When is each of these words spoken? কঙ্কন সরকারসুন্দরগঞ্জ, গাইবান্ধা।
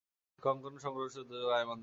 কঙ্কন 0.43 0.73
সরকারসুন্দরগঞ্জ, 0.77 1.49
গাইবান্ধা। 1.51 1.79